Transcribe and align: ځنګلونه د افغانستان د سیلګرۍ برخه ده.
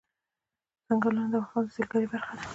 ځنګلونه 0.87 1.27
د 1.31 1.35
افغانستان 1.43 1.65
د 1.65 1.73
سیلګرۍ 1.75 2.07
برخه 2.11 2.33
ده. 2.39 2.45